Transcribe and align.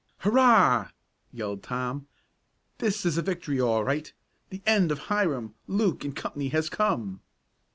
"Hurrah!" 0.21 0.89
yelled 1.31 1.61
Tom. 1.61 2.07
"This 2.79 3.05
is 3.05 3.19
a 3.19 3.21
victory 3.21 3.61
all 3.61 3.83
right. 3.83 4.11
The 4.49 4.63
end 4.65 4.91
of 4.91 4.97
Hiram, 4.97 5.53
Luke 5.67 6.03
and 6.03 6.15
Company 6.15 6.47
has 6.47 6.71
come." 6.71 7.21